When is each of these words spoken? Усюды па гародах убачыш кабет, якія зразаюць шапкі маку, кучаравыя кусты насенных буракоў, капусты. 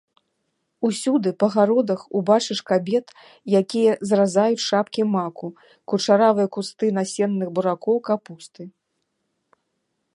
Усюды 0.87 1.29
па 1.41 1.47
гародах 1.55 2.01
убачыш 2.19 2.59
кабет, 2.69 3.07
якія 3.61 3.93
зразаюць 4.11 4.65
шапкі 4.69 5.01
маку, 5.17 5.47
кучаравыя 5.93 6.47
кусты 6.57 6.85
насенных 6.99 7.47
буракоў, 7.59 7.95
капусты. 8.09 8.63